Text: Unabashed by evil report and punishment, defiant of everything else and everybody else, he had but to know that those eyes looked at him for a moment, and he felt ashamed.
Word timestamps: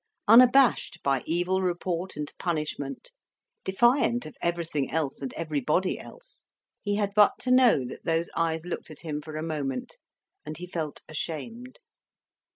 Unabashed 0.27 0.97
by 1.03 1.21
evil 1.27 1.61
report 1.61 2.15
and 2.17 2.33
punishment, 2.39 3.11
defiant 3.63 4.25
of 4.25 4.35
everything 4.41 4.89
else 4.91 5.21
and 5.21 5.31
everybody 5.35 5.99
else, 5.99 6.47
he 6.81 6.95
had 6.95 7.11
but 7.15 7.33
to 7.37 7.51
know 7.51 7.85
that 7.85 8.03
those 8.03 8.27
eyes 8.35 8.65
looked 8.65 8.89
at 8.89 9.01
him 9.01 9.21
for 9.21 9.35
a 9.35 9.43
moment, 9.43 9.97
and 10.43 10.57
he 10.57 10.65
felt 10.65 11.03
ashamed. 11.07 11.77